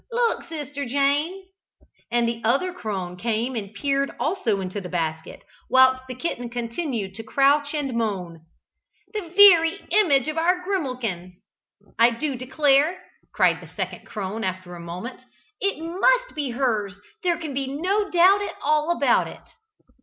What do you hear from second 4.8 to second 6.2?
the basket, whilst the